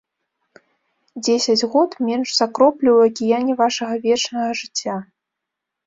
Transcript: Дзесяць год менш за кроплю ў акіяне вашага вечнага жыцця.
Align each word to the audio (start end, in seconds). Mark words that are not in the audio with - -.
Дзесяць 1.27 1.67
год 1.75 1.89
менш 2.07 2.27
за 2.39 2.49
кроплю 2.61 2.91
ў 2.97 3.01
акіяне 3.15 3.53
вашага 3.63 3.93
вечнага 4.11 4.49
жыцця. 4.65 4.95